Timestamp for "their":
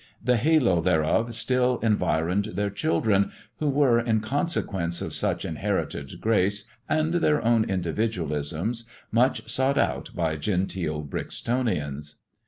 2.55-2.71, 7.13-7.39